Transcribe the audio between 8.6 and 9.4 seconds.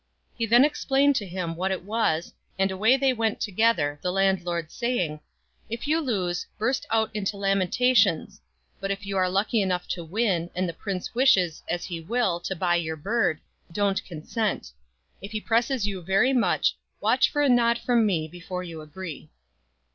but if you are